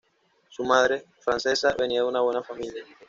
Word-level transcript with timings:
Su 0.49 0.63
madre, 0.63 1.05
francesa, 1.19 1.75
venía 1.77 1.99
de 2.01 2.07
una 2.07 2.21
buena 2.21 2.41
familia. 2.41 2.83